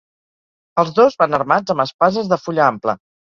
Els 0.83 0.93
dos 0.99 1.17
van 1.19 1.37
armats 1.39 1.75
amb 1.75 1.85
espases 1.85 2.33
de 2.35 2.41
fulla 2.47 2.65
ampla. 2.71 2.97